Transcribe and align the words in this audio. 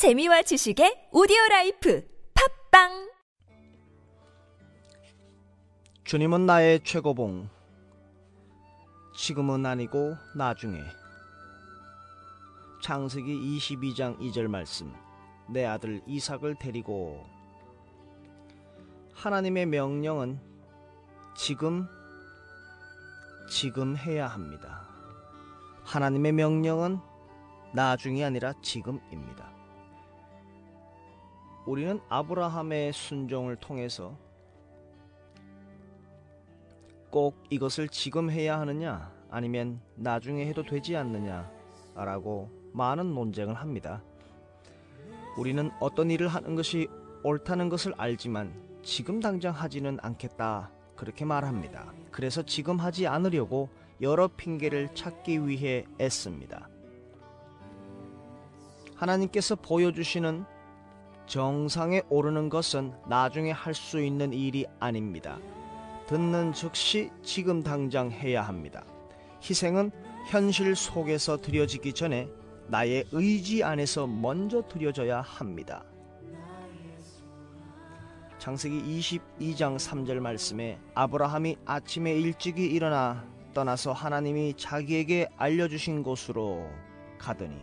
재미와 0.00 0.40
지식의 0.40 1.10
오디오 1.12 1.36
라이프 1.50 2.02
팝빵 2.70 3.10
주님은 6.04 6.46
나의 6.46 6.80
최고봉. 6.82 7.50
지금은 9.14 9.66
아니고 9.66 10.16
나중에. 10.34 10.80
창세기 12.82 13.58
22장 13.58 14.18
2절 14.20 14.48
말씀. 14.48 14.90
내 15.50 15.66
아들 15.66 16.00
이삭을 16.06 16.54
데리고 16.58 17.22
하나님의 19.12 19.66
명령은 19.66 20.40
지금 21.36 21.86
지금 23.50 23.98
해야 23.98 24.28
합니다. 24.28 24.88
하나님의 25.84 26.32
명령은 26.32 27.00
나중이 27.74 28.24
아니라 28.24 28.54
지금입니다. 28.62 29.59
우리는 31.66 32.00
아브라함의 32.08 32.92
순종을 32.92 33.56
통해서 33.56 34.16
꼭 37.10 37.36
이것을 37.50 37.88
지금 37.88 38.30
해야 38.30 38.58
하느냐 38.60 39.12
아니면 39.30 39.80
나중에 39.96 40.46
해도 40.46 40.62
되지 40.62 40.96
않느냐라고 40.96 42.50
많은 42.72 43.14
논쟁을 43.14 43.54
합니다. 43.54 44.02
우리는 45.36 45.70
어떤 45.80 46.10
일을 46.10 46.28
하는 46.28 46.54
것이 46.54 46.88
옳다는 47.22 47.68
것을 47.68 47.94
알지만 47.96 48.52
지금 48.82 49.20
당장 49.20 49.54
하지는 49.54 49.98
않겠다 50.00 50.70
그렇게 50.96 51.24
말합니다. 51.24 51.92
그래서 52.10 52.42
지금 52.42 52.78
하지 52.78 53.06
않으려고 53.06 53.68
여러 54.00 54.28
핑계를 54.28 54.94
찾기 54.94 55.46
위해 55.46 55.84
애씁니다. 56.00 56.68
하나님께서 58.96 59.56
보여주시는 59.56 60.44
정상에 61.30 62.02
오르는 62.08 62.48
것은 62.48 62.92
나중에 63.06 63.52
할 63.52 63.72
수 63.72 64.02
있는 64.02 64.32
일이 64.32 64.66
아닙니다. 64.80 65.38
듣는 66.08 66.52
즉시 66.52 67.08
지금 67.22 67.62
당장 67.62 68.10
해야 68.10 68.42
합니다. 68.42 68.84
희생은 69.40 69.92
현실 70.28 70.74
속에서 70.74 71.36
드려지기 71.36 71.92
전에 71.92 72.28
나의 72.66 73.04
의지 73.12 73.62
안에서 73.62 74.08
먼저 74.08 74.66
드려져야 74.66 75.20
합니다. 75.20 75.84
창세기 78.38 78.82
22장 78.82 79.76
3절 79.76 80.18
말씀에 80.18 80.80
아브라함이 80.94 81.58
아침에 81.64 82.12
일찍이 82.12 82.66
일어나 82.66 83.24
떠나서 83.54 83.92
하나님이 83.92 84.54
자기에게 84.56 85.28
알려주신 85.36 86.02
곳으로 86.02 86.68
가더니 87.18 87.62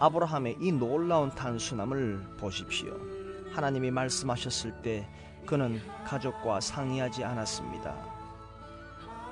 아브라함의 0.00 0.56
이 0.60 0.72
놀라운 0.72 1.28
단순함을 1.28 2.36
보십시오. 2.38 2.98
하나님이 3.52 3.90
말씀하셨을 3.90 4.80
때 4.80 5.06
그는 5.44 5.78
가족과 6.06 6.60
상의하지 6.60 7.22
않았습니다. 7.22 7.94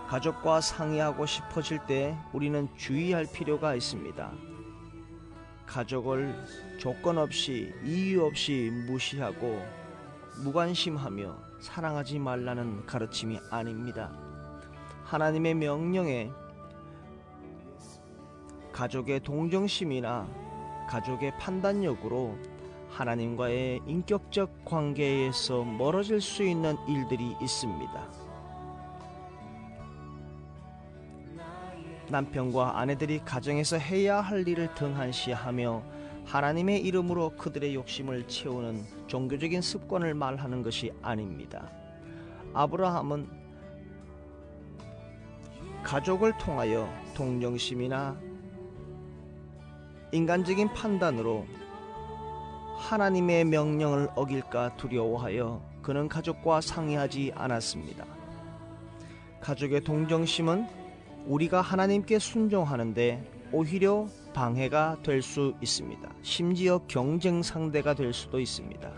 가족과 0.08 0.60
상의하고 0.60 1.24
싶어질 1.24 1.78
때 1.86 2.14
우리는 2.34 2.68
주의할 2.76 3.26
필요가 3.32 3.74
있습니다. 3.74 4.30
가족을 5.64 6.34
조건 6.78 7.16
없이 7.16 7.72
이유 7.82 8.26
없이 8.26 8.70
무시하고 8.86 9.64
무관심하며 10.42 11.34
사랑하지 11.60 12.18
말라는 12.18 12.84
가르침이 12.84 13.40
아닙니다. 13.50 14.12
하나님의 15.04 15.54
명령에 15.54 16.30
가족의 18.72 19.20
동정심이나 19.20 20.47
가족의 20.88 21.38
판단력으로 21.38 22.36
하나님과의 22.90 23.82
인격적 23.86 24.64
관계에서 24.64 25.62
멀어질 25.62 26.20
수 26.20 26.42
있는 26.42 26.76
일들이 26.88 27.36
있습니다. 27.40 28.08
남편과 32.10 32.80
아내들이 32.80 33.20
가정에서 33.24 33.76
해야 33.76 34.20
할 34.20 34.48
일을 34.48 34.74
등한시하며 34.74 35.82
하나님의 36.24 36.80
이름으로 36.84 37.36
그들의 37.36 37.74
욕심을 37.74 38.26
채우는 38.26 38.84
종교적인 39.06 39.60
습관을 39.60 40.14
말하는 40.14 40.62
것이 40.62 40.92
아닙니다. 41.02 41.70
아브라함은 42.54 43.28
가족을 45.82 46.36
통하여 46.38 46.88
동정심이나 47.14 48.27
인간적인 50.12 50.72
판단으로 50.72 51.46
하나님의 52.78 53.44
명령을 53.44 54.08
어길까 54.14 54.76
두려워하여 54.76 55.60
그는 55.82 56.08
가족과 56.08 56.60
상의하지 56.60 57.32
않았습니다. 57.34 58.06
가족의 59.40 59.82
동정심은 59.82 60.66
우리가 61.26 61.60
하나님께 61.60 62.18
순종하는데 62.18 63.38
오히려 63.52 64.06
방해가 64.32 64.98
될 65.02 65.20
수 65.22 65.54
있습니다. 65.60 66.08
심지어 66.22 66.80
경쟁 66.88 67.42
상대가 67.42 67.94
될 67.94 68.12
수도 68.12 68.40
있습니다. 68.40 68.90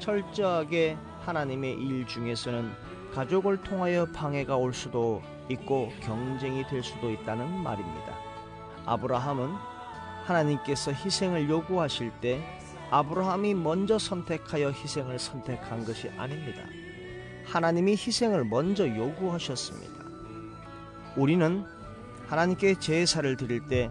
철저하게 0.00 0.96
하나님의 1.20 1.72
일 1.74 2.06
중에서는 2.06 2.70
가족을 3.14 3.62
통하여 3.62 4.04
방해가 4.12 4.56
올 4.56 4.74
수도 4.74 5.22
있고 5.48 5.90
경쟁이 6.00 6.66
될 6.66 6.82
수도 6.82 7.10
있다는 7.10 7.62
말입니다. 7.62 8.14
아브라함은 8.84 9.75
하나님께서 10.26 10.92
희생을 10.92 11.48
요구하실 11.48 12.12
때 12.20 12.42
아브라함이 12.90 13.54
먼저 13.54 13.98
선택하여 13.98 14.70
희생을 14.70 15.18
선택한 15.18 15.84
것이 15.84 16.08
아닙니다. 16.16 16.62
하나님이 17.44 17.92
희생을 17.92 18.44
먼저 18.44 18.88
요구하셨습니다. 18.88 19.94
우리는 21.16 21.64
하나님께 22.26 22.78
제사를 22.78 23.36
드릴 23.36 23.66
때 23.66 23.90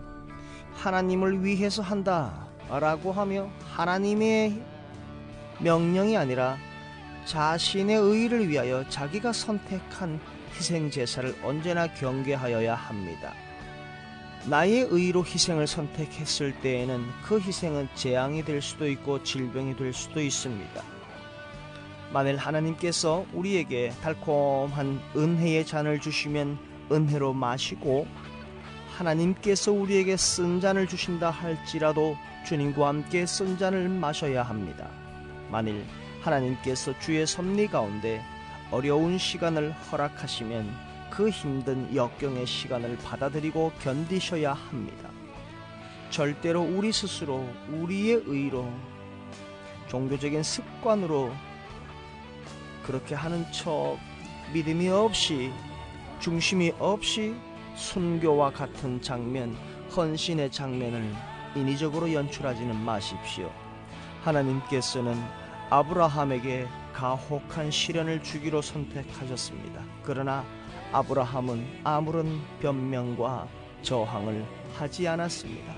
하나님을 0.73 1.44
위해서 1.44 1.81
한다 1.81 2.47
라고 2.69 3.12
하며 3.12 3.50
하나님의 3.72 4.62
명령이 5.59 6.17
아니라 6.17 6.57
자신의 7.25 7.96
의를 7.96 8.50
위하여 8.50 8.88
자기가 8.90 9.31
선택한 9.31 10.19
희생 10.53 10.91
제사를 10.91 11.35
언제나 11.44 11.91
경계하여야 11.94 12.75
합니다. 12.75 13.34
나의 14.47 14.88
의로 14.91 15.25
희생을 15.25 15.66
선택했을 15.66 16.53
때에는 16.61 17.03
그 17.23 17.39
희생은 17.39 17.89
재앙이 17.95 18.45
될 18.45 18.61
수도 18.61 18.88
있고 18.88 19.23
질병이 19.23 19.75
될 19.75 19.91
수도 19.91 20.22
있습니다. 20.22 20.83
만일 22.13 22.38
하나님께서 22.38 23.25
우리에게 23.34 23.91
달콤한 24.03 25.01
은혜의 25.16 25.66
잔을 25.66 26.00
주시면 26.00 26.59
은혜로 26.91 27.34
마시고 27.34 28.05
하나님께서 28.95 29.72
우리에게 29.72 30.16
쓴 30.16 30.61
잔을 30.61 30.88
주신다 30.88 31.31
할지라도 31.31 32.16
주님과 32.45 32.88
함께 32.88 33.25
쓴 33.25 33.57
잔을 33.57 33.89
마셔야 33.89 34.44
합니다. 34.44 34.88
만일 35.50 35.84
하나님께서 36.22 36.97
주의 37.00 37.25
섭리 37.25 37.67
가운데 37.67 38.22
어려운 38.69 39.17
시간을 39.17 39.73
허락하시면 39.73 40.84
그 41.09 41.29
힘든 41.29 41.93
역경의 41.95 42.45
시간을 42.45 42.97
받아들이고 42.97 43.71
견디셔야 43.81 44.53
합니다. 44.53 45.09
절대로 46.09 46.61
우리 46.61 46.91
스스로 46.91 47.47
우리의 47.71 48.23
의로 48.25 48.71
종교적인 49.88 50.43
습관으로 50.43 51.31
그렇게 52.83 53.16
하는 53.16 53.45
척 53.51 53.97
믿음이 54.53 54.89
없이 54.89 55.51
중심이 56.19 56.73
없이 56.79 57.35
순교와 57.75 58.51
같은 58.51 59.01
장면, 59.01 59.55
헌신의 59.95 60.51
장면을 60.51 61.13
인위적으로 61.55 62.11
연출하지는 62.11 62.75
마십시오. 62.75 63.51
하나님께서는 64.23 65.16
아브라함에게 65.69 66.67
가혹한 66.93 67.72
시련을 67.72 68.23
주기로 68.23 68.61
선택하셨습니다. 68.61 69.84
그러나 70.03 70.46
아브라함은 70.95 71.81
아무런 71.83 72.39
변명과 72.61 73.49
저항을 73.81 74.45
하지 74.75 75.05
않았습니다. 75.09 75.75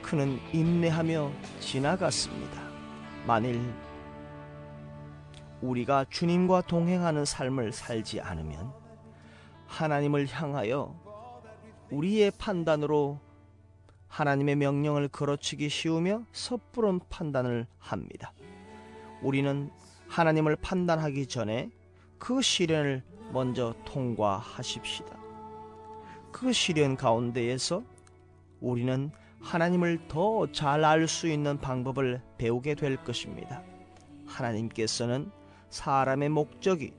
그는 0.00 0.40
인내하며 0.50 1.30
지나갔습니다. 1.60 2.62
만일 3.26 3.60
우리가 5.60 6.06
주님과 6.08 6.62
동행하는 6.62 7.26
삶을 7.26 7.72
살지 7.72 8.22
않으면 8.22 8.72
하나님을 9.66 10.26
향하여 10.26 10.98
우리의 11.90 12.32
판단으로 12.38 13.20
하나님의 14.08 14.56
명령을 14.56 15.08
걸어치기 15.08 15.68
쉬우며 15.68 16.22
섣부른 16.32 17.00
판단을 17.10 17.66
합니다. 17.78 18.32
우리는 19.20 19.70
하나님을 20.08 20.56
판단하기 20.56 21.26
전에 21.26 21.70
그 22.18 22.40
시련을 22.42 23.02
먼저 23.32 23.74
통과하십시다. 23.84 25.16
그 26.32 26.52
시련 26.52 26.96
가운데에서 26.96 27.82
우리는 28.60 29.10
하나님을 29.40 30.08
더 30.08 30.46
잘 30.52 30.84
알 30.84 31.06
수 31.08 31.28
있는 31.28 31.58
방법을 31.58 32.20
배우게 32.38 32.74
될 32.74 32.96
것입니다. 32.96 33.62
하나님께서는 34.26 35.30
사람의 35.70 36.28
목적이 36.30 36.92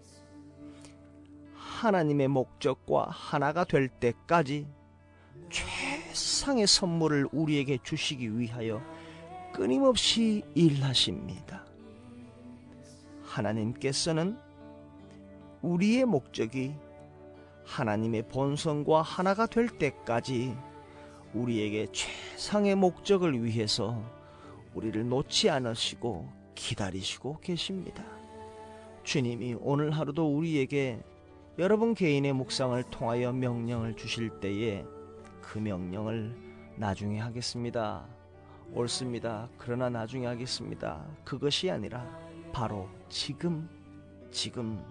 하나님의 1.56 2.28
목적과 2.30 3.08
하나가 3.10 3.64
될 3.64 3.88
때까지 3.88 4.68
최상의 5.50 6.68
선물을 6.68 7.28
우리에게 7.32 7.78
주시기 7.84 8.38
위하여 8.40 8.82
끊임없이 9.54 10.44
일하십니다. 10.56 11.66
하나님께서는 13.24 14.38
우리의 15.62 16.06
목적이 16.06 16.76
하나님의 17.66 18.28
본성과 18.30 19.02
하나가 19.02 19.46
될 19.46 19.68
때까지 19.68 20.56
우리에게 21.34 21.88
최상의 21.92 22.76
목적을 22.76 23.44
위해서 23.44 24.02
우리를 24.74 25.08
놓지 25.08 25.50
않으시고 25.50 26.30
기다리시고 26.56 27.40
계십니다. 27.42 28.04
주님이 29.04 29.58
오늘 29.60 29.92
하루도 29.92 30.36
우리에게 30.36 31.00
여러분 31.60 31.94
개인의 31.94 32.34
묵상을 32.34 32.82
통하여 32.92 33.34
명령을 33.34 33.96
주실 33.96 34.40
때에 34.40 34.86
그 35.42 35.58
명령을 35.58 36.36
나중에 36.76 37.20
하겠습니다. 37.20 38.06
옳습니다. 38.74 39.50
그러나 39.58 39.90
나중에 39.90 40.28
하겠습니다. 40.28 41.06
그것이 41.24 41.72
아니라 41.72 42.06
바로 42.52 42.90
지금, 43.10 43.68
지금 44.30 44.84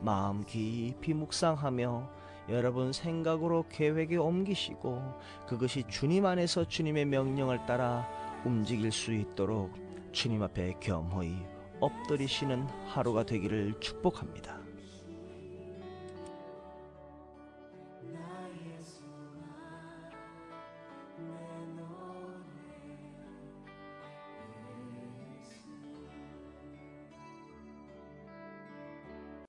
마음 0.00 0.44
깊이 0.44 1.14
묵상하며 1.14 2.20
여러분 2.48 2.92
생각으로 2.92 3.64
계획에 3.68 4.16
옮기시고 4.16 5.00
그것이 5.46 5.84
주님 5.88 6.26
안에서 6.26 6.66
주님의 6.66 7.04
명령을 7.06 7.66
따라 7.66 8.08
움직일 8.44 8.90
수 8.90 9.12
있도록 9.12 9.72
주님 10.12 10.42
앞에 10.42 10.74
겸허히 10.80 11.36
엎드리시는 11.80 12.66
하루가 12.86 13.24
되기를 13.24 13.74
축복합니다. 13.80 14.59